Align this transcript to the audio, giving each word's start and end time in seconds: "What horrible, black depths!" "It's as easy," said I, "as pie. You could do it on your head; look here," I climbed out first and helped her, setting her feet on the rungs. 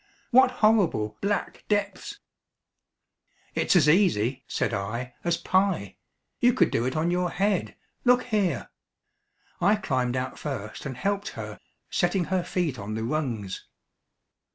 "What 0.31 0.49
horrible, 0.65 1.19
black 1.21 1.63
depths!" 1.69 2.17
"It's 3.53 3.75
as 3.75 3.87
easy," 3.87 4.43
said 4.47 4.73
I, 4.73 5.13
"as 5.23 5.37
pie. 5.37 5.97
You 6.39 6.53
could 6.53 6.71
do 6.71 6.85
it 6.85 6.95
on 6.97 7.11
your 7.11 7.29
head; 7.29 7.75
look 8.03 8.23
here," 8.23 8.71
I 9.61 9.75
climbed 9.75 10.17
out 10.17 10.39
first 10.39 10.87
and 10.87 10.97
helped 10.97 11.29
her, 11.37 11.59
setting 11.91 12.23
her 12.33 12.43
feet 12.43 12.79
on 12.79 12.95
the 12.95 13.03
rungs. 13.03 13.67